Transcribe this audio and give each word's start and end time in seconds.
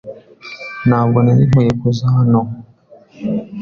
Ntabwo 0.87 1.17
nari 1.21 1.43
nkwiye 1.49 1.73
kuza 1.81 2.05
hano. 2.15 2.39